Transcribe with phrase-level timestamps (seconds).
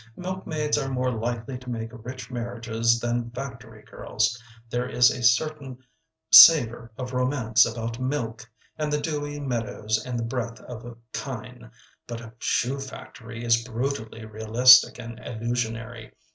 [0.15, 4.35] Milk maids are more likely to make rich marriages than factory girls;
[4.67, 5.77] there is a certain
[6.31, 11.69] savor of romance about milk, and the dewy meadows, and the breath of kine,
[12.07, 16.11] but a shoe factory is brutally realistic and illusionary.